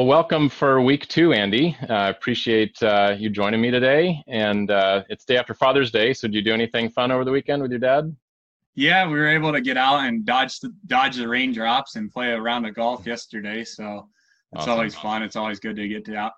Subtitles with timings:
[0.00, 1.76] Well, welcome for week two, Andy.
[1.90, 4.24] I uh, appreciate uh, you joining me today.
[4.28, 6.14] And uh, it's day after Father's Day.
[6.14, 8.16] So, did you do anything fun over the weekend with your dad?
[8.74, 12.32] Yeah, we were able to get out and dodge the, dodge the raindrops and play
[12.32, 13.62] a round of golf yesterday.
[13.62, 14.08] So
[14.52, 14.72] it's awesome.
[14.72, 15.22] always fun.
[15.22, 16.32] It's always good to get to out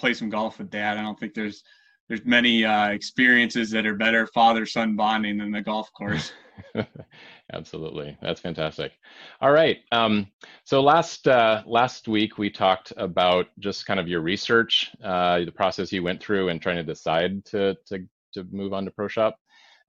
[0.00, 0.98] play some golf with dad.
[0.98, 1.62] I don't think there's
[2.08, 6.32] there's many uh, experiences that are better father son bonding than the golf course.
[7.52, 8.92] Absolutely, that's fantastic.
[9.40, 10.26] All right, um,
[10.64, 15.52] so last uh, last week we talked about just kind of your research, uh, the
[15.52, 18.00] process you went through, and trying to decide to to
[18.34, 19.34] to move on to ProShop.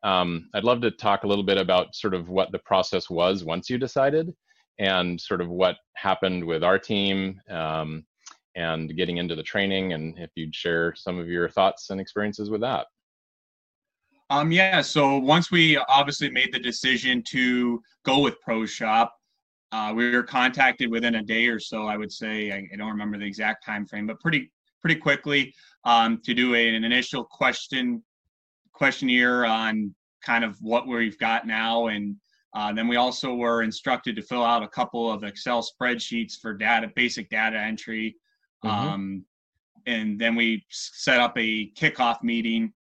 [0.04, 3.44] Um, I'd love to talk a little bit about sort of what the process was
[3.44, 4.32] once you decided,
[4.78, 8.06] and sort of what happened with our team, um,
[8.56, 12.52] and getting into the training, and if you'd share some of your thoughts and experiences
[12.52, 12.86] with that.
[14.30, 19.10] Um, yeah, so once we obviously made the decision to go with ProShop,
[19.72, 21.86] uh, we were contacted within a day or so.
[21.86, 25.54] I would say I, I don't remember the exact time frame, but pretty pretty quickly
[25.84, 28.04] um, to do a, an initial question
[28.74, 32.16] questionnaire on kind of what we've got now, and
[32.54, 36.54] uh, then we also were instructed to fill out a couple of Excel spreadsheets for
[36.54, 38.16] data, basic data entry,
[38.64, 38.88] mm-hmm.
[38.88, 39.26] um,
[39.86, 42.74] and then we set up a kickoff meeting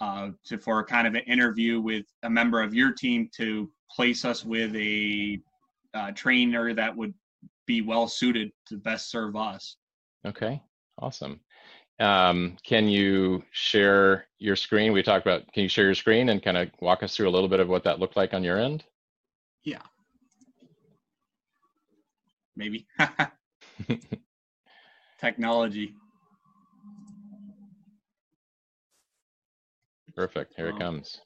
[0.00, 4.24] uh, to for kind of an interview with a member of your team to place
[4.24, 5.38] us with a
[5.94, 7.14] uh, trainer that would
[7.66, 9.76] be well suited to best serve us.
[10.26, 10.60] Okay,
[10.98, 11.40] awesome.
[12.00, 14.92] Um, can you share your screen?
[14.92, 17.30] We talked about, can you share your screen and kind of walk us through a
[17.30, 18.84] little bit of what that looked like on your end?
[19.62, 19.82] Yeah.
[22.56, 22.86] Maybe.
[25.20, 25.94] Technology.
[30.14, 30.54] Perfect.
[30.56, 31.20] Here it comes.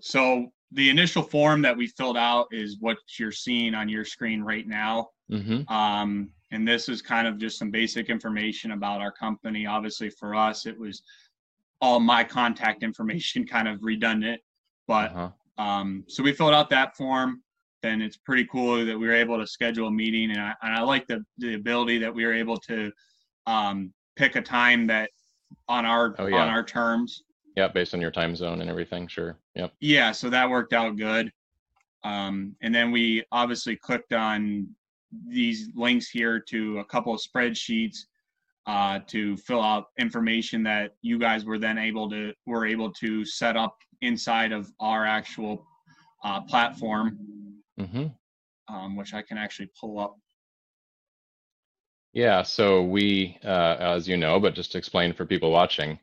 [0.00, 4.42] So the initial form that we filled out is what you're seeing on your screen
[4.42, 5.08] right now.
[5.30, 5.72] Mm-hmm.
[5.72, 9.66] Um, and this is kind of just some basic information about our company.
[9.66, 11.02] Obviously, for us, it was
[11.80, 14.40] all my contact information kind of redundant.
[14.86, 15.62] But uh-huh.
[15.62, 17.42] um, so we filled out that form.
[17.82, 20.72] Then it's pretty cool that we were able to schedule a meeting, and I, and
[20.72, 22.92] I like the the ability that we were able to
[23.46, 25.10] um, pick a time that
[25.68, 26.42] on our oh, yeah.
[26.42, 27.24] on our terms.
[27.56, 29.06] Yeah, based on your time zone and everything.
[29.06, 29.38] Sure.
[29.54, 29.72] Yep.
[29.80, 31.30] Yeah, so that worked out good.
[32.04, 34.68] Um, and then we obviously clicked on
[35.28, 37.98] these links here to a couple of spreadsheets
[38.66, 43.24] uh, to fill out information that you guys were then able to were able to
[43.24, 45.66] set up inside of our actual
[46.24, 47.18] uh, platform,
[47.78, 48.06] mm-hmm.
[48.74, 50.16] um, which I can actually pull up
[52.12, 55.98] yeah, so we, uh, as you know, but just to explain for people watching,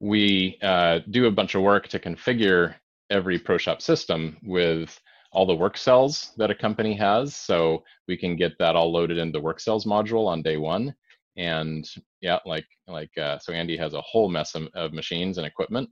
[0.00, 2.74] we uh, do a bunch of work to configure
[3.10, 5.00] every ProShop system with
[5.32, 7.36] all the work cells that a company has.
[7.36, 10.94] So we can get that all loaded into the work cells module on day one.
[11.36, 11.88] And
[12.20, 15.90] yeah, like like uh, so, Andy has a whole mess of, of machines and equipment,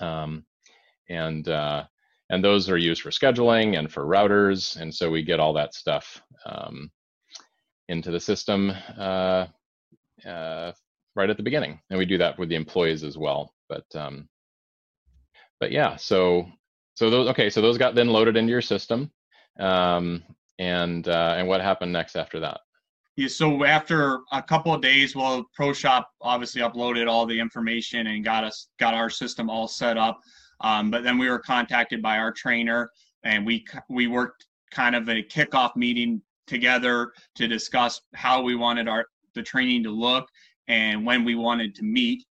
[0.00, 0.44] um,
[1.08, 1.84] and uh,
[2.30, 4.76] and those are used for scheduling and for routers.
[4.80, 6.90] And so we get all that stuff um,
[7.90, 9.46] into the system uh,
[10.26, 10.72] uh,
[11.16, 13.52] right at the beginning, and we do that with the employees as well.
[13.68, 14.28] But um,
[15.58, 16.46] but yeah, so
[16.94, 19.10] so those okay, so those got then loaded into your system,
[19.58, 20.22] um,
[20.58, 22.60] and uh, and what happened next after that?
[23.16, 28.24] Yeah, so after a couple of days, well, ProShop obviously uploaded all the information and
[28.24, 30.20] got us got our system all set up.
[30.62, 32.90] Um, but then we were contacted by our trainer,
[33.24, 38.88] and we we worked kind of a kickoff meeting together to discuss how we wanted
[38.88, 40.28] our the training to look
[40.66, 42.24] and when we wanted to meet.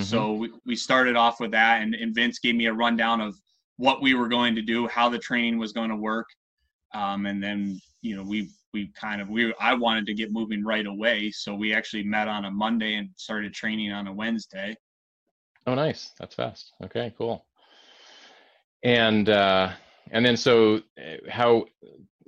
[0.00, 0.04] Mm-hmm.
[0.04, 3.36] So we, we started off with that and, and Vince gave me a rundown of
[3.76, 6.26] what we were going to do, how the training was going to work.
[6.94, 10.64] Um, and then, you know, we we kind of we I wanted to get moving
[10.64, 11.30] right away.
[11.30, 14.74] So we actually met on a Monday and started training on a Wednesday.
[15.66, 16.12] Oh nice.
[16.18, 16.72] That's fast.
[16.82, 17.44] Okay, cool.
[18.82, 19.72] And uh
[20.12, 21.64] and then so eh, how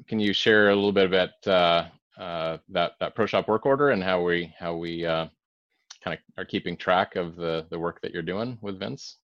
[0.09, 4.03] can you share a little bit about uh, uh, that that ProShop work order and
[4.03, 5.27] how we how we uh,
[6.03, 9.19] kind of are keeping track of the the work that you're doing with Vince?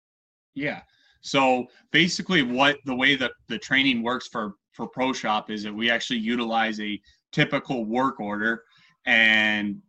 [0.55, 0.82] Yeah.
[1.20, 5.90] So basically, what the way that the training works for for ProShop is that we
[5.90, 7.00] actually utilize a
[7.32, 8.64] typical work order,
[9.06, 9.81] and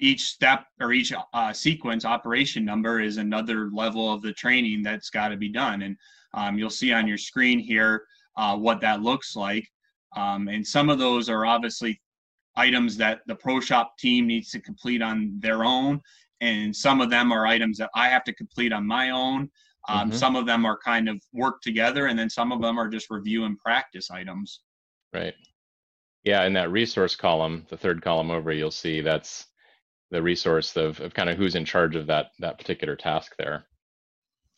[0.00, 5.10] each step or each uh, sequence operation number is another level of the training that's
[5.10, 5.82] got to be done.
[5.82, 5.96] And
[6.36, 8.04] um, you'll see on your screen here
[8.36, 9.66] uh, what that looks like.
[10.16, 12.00] Um, and some of those are obviously
[12.56, 16.00] items that the ProShop team needs to complete on their own.
[16.40, 19.50] And some of them are items that I have to complete on my own.
[19.88, 20.16] Um, mm-hmm.
[20.16, 23.10] Some of them are kind of work together, and then some of them are just
[23.10, 24.60] review and practice items.
[25.14, 25.34] Right.
[26.24, 29.46] yeah, in that resource column, the third column over, you'll see that's
[30.10, 33.66] the resource of, of kind of who's in charge of that that particular task there.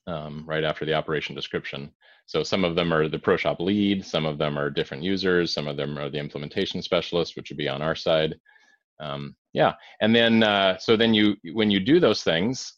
[0.09, 1.93] Um, right after the operation description.
[2.25, 5.69] So some of them are the ProShop lead, some of them are different users, some
[5.69, 8.35] of them are the implementation specialist, which would be on our side.
[9.01, 12.73] Um, yeah, and then uh, so then you when you do those things,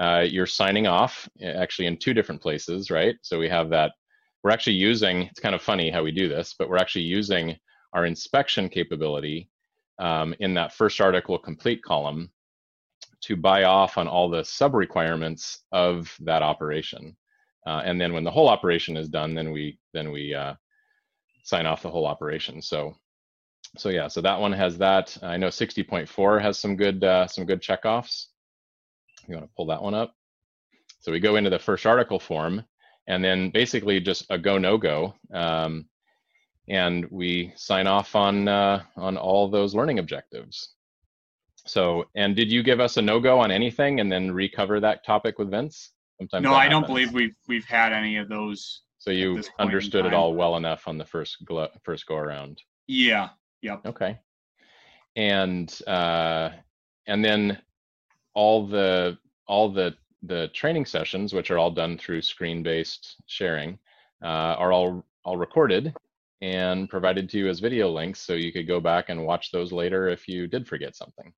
[0.00, 3.14] uh, you're signing off actually in two different places, right?
[3.22, 3.92] So we have that.
[4.42, 5.22] We're actually using.
[5.22, 7.56] It's kind of funny how we do this, but we're actually using
[7.92, 9.48] our inspection capability
[10.00, 12.32] um, in that first article complete column
[13.22, 17.16] to buy off on all the sub requirements of that operation.
[17.66, 20.54] Uh, and then when the whole operation is done, then we then we uh,
[21.44, 22.60] sign off the whole operation.
[22.60, 22.94] So
[23.78, 25.16] so yeah, so that one has that.
[25.22, 28.26] I know 60.4 has some good uh, some good checkoffs.
[29.28, 30.14] You want to pull that one up?
[31.00, 32.64] So we go into the first article form,
[33.06, 35.14] and then basically just a go no go.
[35.32, 35.86] Um,
[36.68, 40.74] and we sign off on uh, on all those learning objectives.
[41.66, 45.04] So, and did you give us a no go on anything, and then recover that
[45.04, 45.92] topic with Vince?
[46.18, 48.82] Sometimes no, I don't believe we've we've had any of those.
[48.98, 52.62] So you understood it all well enough on the first glo- first go around.
[52.86, 53.30] Yeah.
[53.62, 53.86] Yep.
[53.86, 54.18] Okay.
[55.16, 56.50] And uh,
[57.06, 57.58] and then
[58.34, 63.78] all the all the the training sessions, which are all done through screen based sharing,
[64.22, 65.94] uh, are all all recorded
[66.40, 69.72] and provided to you as video links so you could go back and watch those
[69.72, 71.32] later if you did forget something.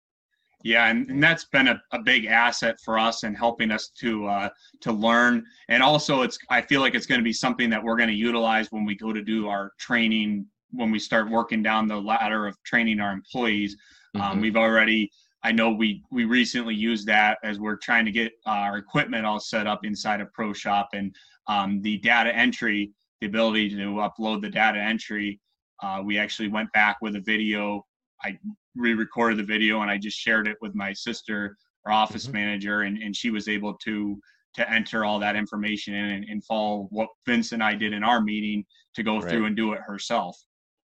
[0.65, 4.27] Yeah, and, and that's been a, a big asset for us and helping us to
[4.27, 4.49] uh,
[4.81, 5.45] to learn.
[5.69, 8.15] And also, it's I feel like it's going to be something that we're going to
[8.15, 12.47] utilize when we go to do our training when we start working down the ladder
[12.47, 13.77] of training our employees.
[14.15, 14.33] Um, mm-hmm.
[14.33, 15.11] Um, we've already
[15.43, 19.41] I know we we recently used that as we're trying to get our equipment all
[19.41, 21.15] set up inside of ProShop and
[21.47, 22.91] um, the data entry
[23.21, 25.41] the ability to upload the data entry.
[25.83, 27.85] Uh, we actually went back with a video.
[28.23, 28.39] I
[28.77, 31.57] re-recorded the video and I just shared it with my sister,
[31.87, 32.35] our office mm-hmm.
[32.35, 34.19] manager, and, and she was able to
[34.55, 38.05] to enter all that information in and, and follow what Vince and I did in
[38.05, 39.29] our meeting to go right.
[39.29, 40.39] through and do it herself.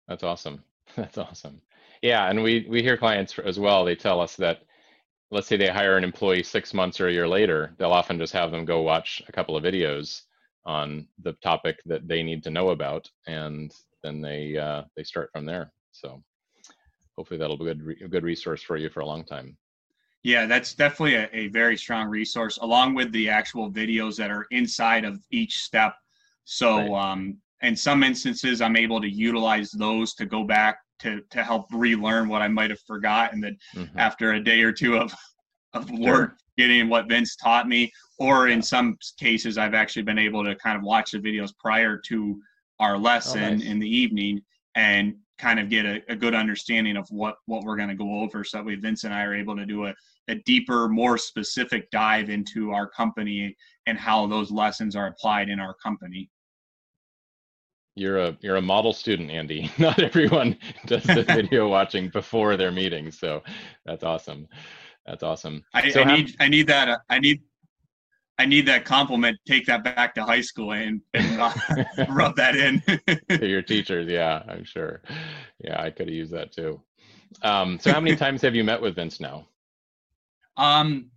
[0.07, 0.63] That's awesome.
[0.95, 1.61] That's awesome.
[2.01, 3.83] Yeah, and we we hear clients as well.
[3.83, 4.59] They tell us that
[5.31, 8.33] let's say they hire an employee six months or a year later, they'll often just
[8.33, 10.21] have them go watch a couple of videos
[10.65, 13.73] on the topic that they need to know about, and
[14.03, 15.73] then they uh, they start from there.
[15.91, 16.23] So
[17.17, 19.57] hopefully that'll be a good, a good resource for you for a long time.
[20.23, 24.47] Yeah, that's definitely a, a, very strong resource, along with the actual videos that are
[24.49, 25.93] inside of each step.
[26.45, 27.11] So, right.
[27.11, 31.67] um, in some instances, I'm able to utilize those to go back to to help
[31.71, 33.99] relearn what I might have forgotten that mm-hmm.
[33.99, 35.13] after a day or two of
[35.73, 40.43] of work getting what Vince taught me, or in some cases, I've actually been able
[40.43, 42.41] to kind of watch the videos prior to
[42.79, 43.63] our lesson oh, nice.
[43.63, 44.41] in the evening
[44.75, 48.21] and kind of get a, a, good understanding of what what we're going to go
[48.21, 49.93] over so that way vince and i are able to do a,
[50.27, 53.55] a deeper more specific dive into our company
[53.85, 56.29] and how those lessons are applied in our company.
[57.95, 59.71] You're a you're a model student andy.
[59.77, 63.43] Not everyone does the video watching before their meetings so
[63.85, 64.47] that's awesome.
[65.05, 65.63] That's awesome.
[65.73, 67.41] I, so I need i need that uh, i need
[68.37, 69.37] I need that compliment.
[69.47, 71.53] Take that back to high school and, and uh,
[72.09, 72.81] rub that in.
[73.29, 75.01] to your teachers, yeah, I'm sure.
[75.63, 76.81] Yeah, I could have used that too.
[77.41, 79.47] Um, so, how many times have you met with Vince now?
[80.57, 81.09] Um,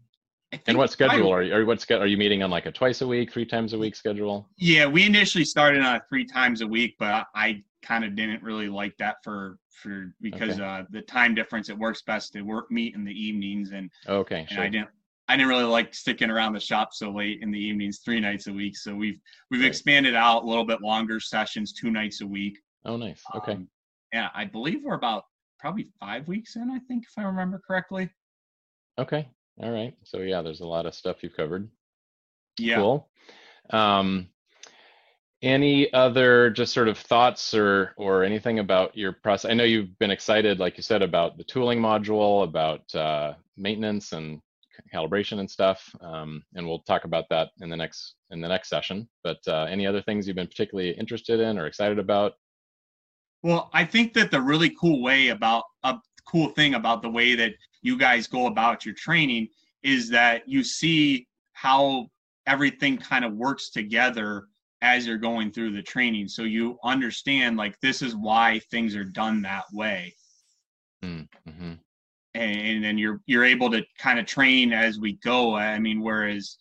[0.66, 1.54] and what schedule I, are you?
[1.54, 2.50] Or what are you meeting on?
[2.50, 4.48] Like a twice a week, three times a week schedule?
[4.56, 8.68] Yeah, we initially started on three times a week, but I kind of didn't really
[8.68, 10.64] like that for for because okay.
[10.64, 11.68] uh, the time difference.
[11.68, 14.88] It works best to work meet in the evenings, and okay, and I didn't
[15.28, 18.46] I didn't really like sticking around the shop so late in the evenings, three nights
[18.46, 18.76] a week.
[18.76, 19.20] So we've
[19.50, 19.68] we've right.
[19.68, 22.58] expanded out a little bit longer sessions, two nights a week.
[22.84, 23.22] Oh, nice.
[23.36, 23.52] Okay.
[23.52, 23.68] Um,
[24.12, 25.24] yeah, I believe we're about
[25.58, 26.70] probably five weeks in.
[26.70, 28.08] I think if I remember correctly.
[28.98, 29.28] Okay.
[29.62, 29.94] All right.
[30.04, 31.68] So yeah, there's a lot of stuff you've covered.
[32.58, 32.76] Yeah.
[32.76, 33.08] Cool.
[33.70, 34.28] Um,
[35.42, 39.50] any other just sort of thoughts or or anything about your process?
[39.50, 44.12] I know you've been excited, like you said, about the tooling module, about uh, maintenance
[44.12, 44.40] and
[44.92, 45.88] calibration and stuff.
[46.00, 49.08] Um, and we'll talk about that in the next in the next session.
[49.22, 52.32] But uh, any other things you've been particularly interested in or excited about?
[53.42, 57.34] Well, I think that the really cool way about a cool thing about the way
[57.34, 59.48] that you guys go about your training
[59.82, 62.06] is that you see how
[62.46, 64.46] everything kind of works together
[64.80, 69.04] as you're going through the training so you understand like this is why things are
[69.04, 70.14] done that way
[71.04, 71.72] mm-hmm
[72.38, 75.54] and then you're you're able to kind of train as we go.
[75.54, 76.58] I mean, whereas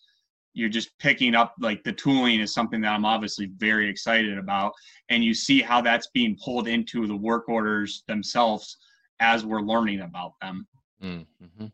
[0.54, 4.72] you're just picking up like the tooling is something that I'm obviously very excited about,
[5.08, 8.78] and you see how that's being pulled into the work orders themselves
[9.20, 10.66] as we're learning about them.
[11.02, 11.66] Mm-hmm.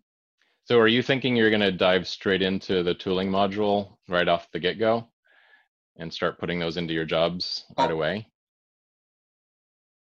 [0.64, 4.50] So, are you thinking you're going to dive straight into the tooling module right off
[4.52, 5.08] the get go
[5.96, 7.94] and start putting those into your jobs right oh.
[7.94, 8.26] away?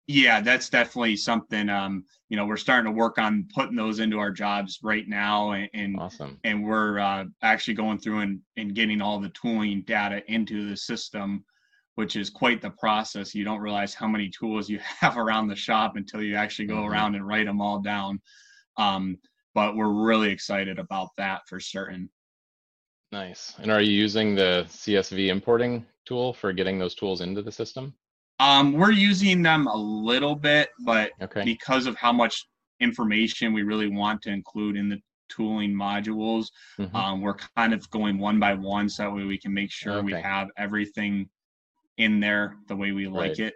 [0.08, 1.68] Yeah, that's definitely something.
[1.68, 5.52] Um, you know, we're starting to work on putting those into our jobs right now,
[5.52, 6.38] and and, awesome.
[6.44, 10.76] and we're uh, actually going through and, and getting all the tooling data into the
[10.76, 11.44] system,
[11.94, 13.34] which is quite the process.
[13.34, 16.76] You don't realize how many tools you have around the shop until you actually go
[16.76, 16.92] mm-hmm.
[16.92, 18.20] around and write them all down.
[18.76, 19.18] Um,
[19.54, 22.10] but we're really excited about that for certain.
[23.12, 23.54] Nice.
[23.58, 27.94] And are you using the CSV importing tool for getting those tools into the system?
[28.42, 31.44] Um, we're using them a little bit, but okay.
[31.44, 32.48] because of how much
[32.80, 36.94] information we really want to include in the tooling modules, mm-hmm.
[36.96, 39.98] um, we're kind of going one by one so that way we can make sure
[39.98, 40.06] okay.
[40.06, 41.28] we have everything
[41.98, 43.38] in there the way we like right.
[43.38, 43.54] it.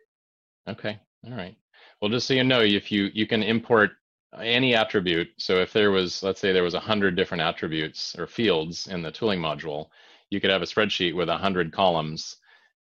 [0.69, 0.99] Okay.
[1.27, 1.57] All right.
[2.01, 3.93] Well, just so you know, if you you can import
[4.39, 5.29] any attribute.
[5.39, 9.03] So if there was, let's say there was a hundred different attributes or fields in
[9.03, 9.89] the tooling module,
[10.31, 12.37] you could have a spreadsheet with a hundred columns,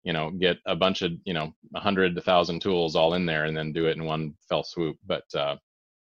[0.04, 3.46] you know, get a bunch of, you know, a hundred, thousand tools all in there
[3.46, 4.96] and then do it in one fell swoop.
[5.06, 5.56] But, uh,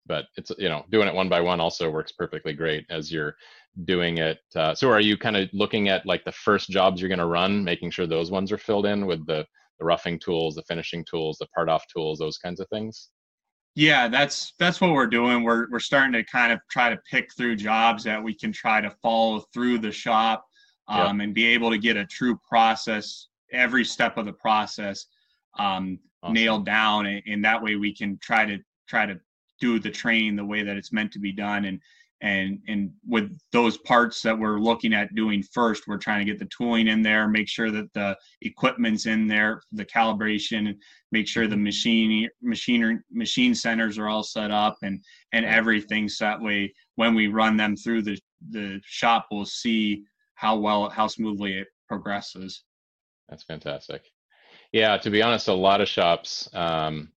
[0.06, 3.34] but it's, you know, doing it one by one also works perfectly great as you're
[3.84, 4.38] doing it.
[4.54, 7.26] Uh, so are you kind of looking at like the first jobs you're going to
[7.26, 9.44] run, making sure those ones are filled in with the,
[9.78, 13.08] the roughing tools, the finishing tools, the part off tools, those kinds of things?
[13.76, 15.42] Yeah, that's that's what we're doing.
[15.42, 18.80] We're we're starting to kind of try to pick through jobs that we can try
[18.80, 20.44] to follow through the shop
[20.86, 25.06] um, and be able to get a true process every step of the process
[25.58, 26.34] um, awesome.
[26.34, 28.58] nailed down, and, and, that way we can try to
[28.88, 29.18] try to
[29.60, 31.64] do the training the way that it's meant to be done.
[31.64, 31.80] And
[32.20, 36.38] and and with those parts that we're looking at doing first we're trying to get
[36.38, 40.74] the tooling in there make sure that the equipment's in there the calibration
[41.12, 45.00] make sure the machine machine machine centers are all set up and
[45.32, 46.08] and everything.
[46.08, 48.18] So that way when we run them through the
[48.50, 52.64] the shop we'll see how well how smoothly it progresses
[53.28, 54.02] that's fantastic
[54.72, 57.10] yeah to be honest a lot of shops um,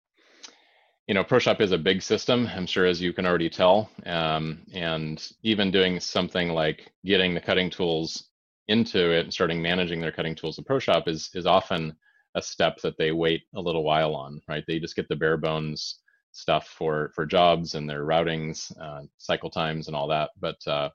[1.07, 3.91] you know, ProShop is a big system, I'm sure, as you can already tell.
[4.05, 8.29] Um, and even doing something like getting the cutting tools
[8.69, 11.97] into it and starting managing their cutting tools in ProShop is is often
[12.35, 14.65] a step that they wait a little while on, right?
[14.67, 16.01] They just get the bare bones
[16.33, 20.31] stuff for for jobs and their routings, uh, cycle times, and all that.
[20.41, 20.91] But uh,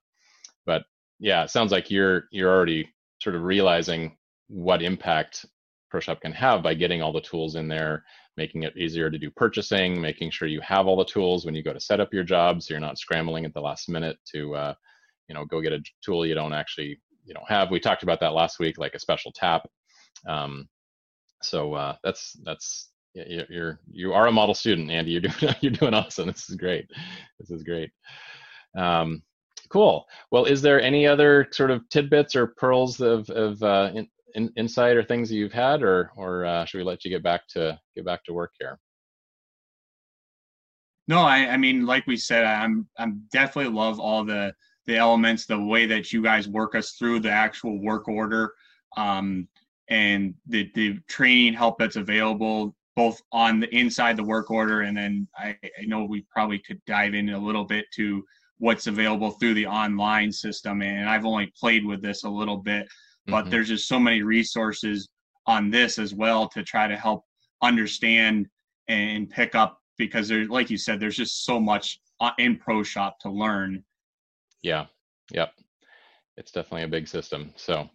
[0.66, 0.84] but
[1.20, 2.90] yeah, it sounds like you're you're already
[3.22, 4.18] sort of realizing
[4.52, 5.46] what impact
[5.94, 8.04] ProShop can have by getting all the tools in there
[8.38, 11.64] making it easier to do purchasing, making sure you have all the tools when you
[11.64, 14.56] go to set up your job, so you're not scrambling at the last minute to,
[14.56, 14.74] uh,
[15.28, 17.72] you know, go get a tool you don't actually, you know, have.
[17.72, 19.68] We talked about that last week, like a special tap.
[20.28, 20.68] Um,
[21.42, 25.12] so uh, that's that's you're you are a model student, Andy.
[25.12, 26.28] You're doing you're doing awesome.
[26.28, 26.86] This is great.
[27.40, 27.92] This is great.
[28.78, 29.22] Um,
[29.70, 30.06] cool.
[30.32, 33.92] Well, is there any other sort of tidbits or pearls of, of uh,
[34.36, 37.24] in, insight or things that you've had, or or uh, should we let you get
[37.24, 38.80] back to get back to work here?
[41.08, 44.54] No, I, I mean, like we said, I'm I'm definitely love all the
[44.86, 48.54] the elements, the way that you guys work us through the actual work order,
[48.98, 49.48] um,
[49.90, 54.96] and the the training help that's available both on the inside the work order, and
[54.98, 58.24] then I, I know we probably could dive in a little bit to
[58.62, 60.82] what's available through the online system.
[60.82, 62.88] And I've only played with this a little bit,
[63.32, 63.50] but mm-hmm.
[63.50, 65.08] there's just so many resources
[65.48, 67.24] on this as well to try to help
[67.64, 68.48] understand
[68.88, 72.00] and pick up because there's like you said there's just so much
[72.38, 73.84] in ProShop to learn.
[74.62, 74.86] Yeah.
[75.32, 75.54] Yep.
[76.38, 77.54] It's definitely a big system.
[77.56, 77.90] So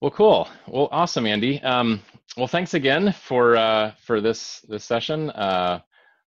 [0.00, 0.48] well cool.
[0.66, 1.62] Well awesome andy.
[1.62, 2.02] Um,
[2.36, 5.30] well thanks again for uh, for this this session.
[5.30, 5.80] Uh,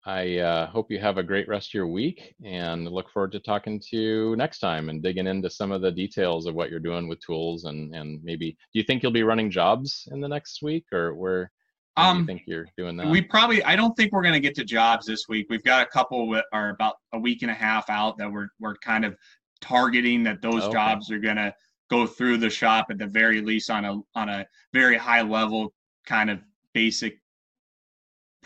[0.05, 3.39] I uh, hope you have a great rest of your week and look forward to
[3.39, 6.79] talking to you next time and digging into some of the details of what you're
[6.79, 10.27] doing with tools and, and maybe do you think you'll be running jobs in the
[10.27, 11.51] next week or where
[11.97, 13.07] um, do you um, think you're doing that?
[13.07, 15.47] We probably I don't think we're going to get to jobs this week.
[15.49, 18.47] We've got a couple that are about a week and a half out that we're
[18.59, 19.17] we're kind of
[19.59, 20.73] targeting that those okay.
[20.73, 21.53] jobs are going to
[21.89, 25.73] go through the shop at the very least on a on a very high level
[26.05, 26.39] kind of
[26.73, 27.19] basic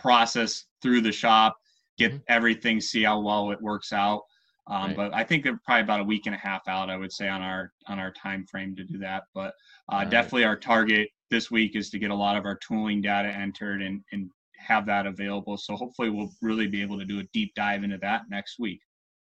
[0.04, 1.58] process through the shop,
[1.98, 2.22] get mm-hmm.
[2.28, 4.22] everything, see how well it works out.
[4.68, 4.96] Um, right.
[4.98, 6.90] But I think they're probably about a week and a half out.
[6.90, 9.24] I would say on our on our time frame to do that.
[9.34, 9.54] But
[9.90, 10.50] uh, definitely right.
[10.50, 14.02] our target this week is to get a lot of our tooling data entered and
[14.12, 15.58] and have that available.
[15.58, 18.80] So hopefully we'll really be able to do a deep dive into that next week.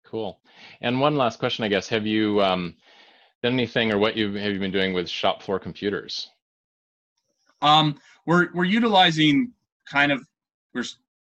[0.05, 0.41] Cool.
[0.81, 1.87] And one last question, I guess.
[1.89, 2.75] Have you um,
[3.43, 6.31] done anything or what you have you been doing with shop floor computers?
[7.63, 9.53] Um, we're we're utilizing
[9.89, 10.25] kind of
[10.75, 10.85] we're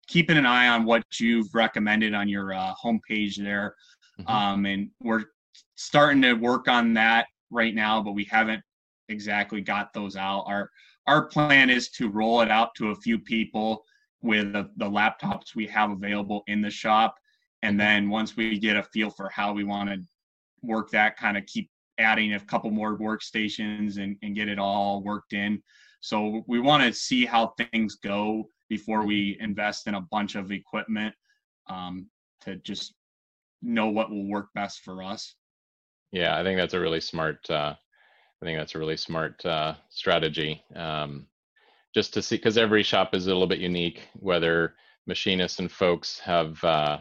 [0.08, 3.76] keeping an eye on what you've recommended on your uh, homepage there,
[4.20, 4.32] mm-hmm.
[4.32, 5.24] um, and we're
[5.76, 8.62] starting to work on that right now, but we haven't
[9.10, 10.44] exactly got those out.
[10.48, 10.70] Our
[11.08, 13.84] our plan is to roll it out to a few people
[14.22, 17.16] with the, the laptops we have available in the shop,
[17.64, 20.00] and then once we get a feel for how we want to
[20.62, 25.04] work that, kind of keep adding a couple more workstations and, and get it all
[25.04, 25.62] worked in.
[26.02, 30.50] So we want to see how things go before we invest in a bunch of
[30.50, 31.14] equipment
[31.70, 32.08] um,
[32.40, 32.94] to just
[33.62, 35.36] know what will work best for us.
[36.14, 37.40] Yeah, I think that's a really smart.
[37.50, 37.76] Uh,
[38.42, 40.64] I think that's a really smart uh, strategy.
[40.74, 41.28] Um,
[41.94, 44.08] just to see, because every shop is a little bit unique.
[44.14, 44.76] Whether
[45.06, 47.00] machinists and folks have uh,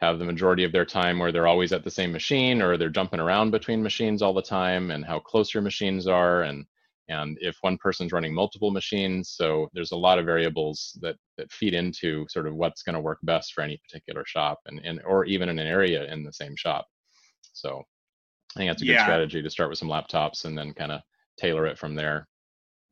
[0.00, 2.88] have the majority of their time where they're always at the same machine, or they're
[2.88, 6.66] jumping around between machines all the time, and how close your machines are, and
[7.10, 11.50] and if one person's running multiple machines so there's a lot of variables that that
[11.52, 15.02] feed into sort of what's going to work best for any particular shop and, and
[15.04, 16.86] or even in an area in the same shop
[17.52, 17.82] so
[18.56, 19.04] i think that's a good yeah.
[19.04, 21.00] strategy to start with some laptops and then kind of
[21.36, 22.26] tailor it from there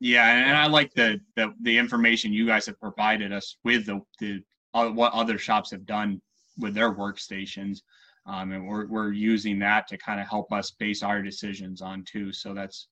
[0.00, 4.00] yeah and i like the, the the information you guys have provided us with the
[4.20, 4.42] the
[4.75, 6.20] uh, what other shops have done
[6.58, 7.78] with their workstations
[8.26, 12.04] um, and we're, we're using that to kind of help us base our decisions on
[12.04, 12.88] too so that's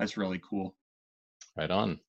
[0.00, 0.74] that's really cool.
[1.56, 2.00] Right on.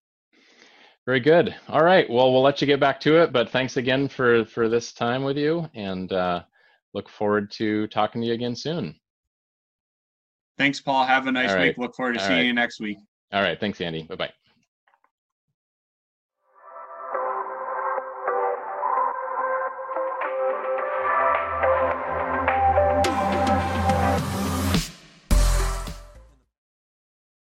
[1.06, 1.54] Very good.
[1.68, 2.10] All right.
[2.10, 5.24] Well, we'll let you get back to it, but thanks again for for this time
[5.24, 6.44] with you, and uh,
[6.94, 8.96] look forward to talking to you again soon.
[10.58, 11.06] Thanks, Paul.
[11.06, 11.78] Have a nice week.
[11.78, 12.46] Look forward to All seeing right.
[12.46, 12.98] you next week.
[13.34, 13.60] All right.
[13.60, 14.04] Thanks, Andy.
[14.04, 14.32] Bye bye.